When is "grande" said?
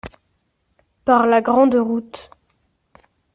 1.41-1.75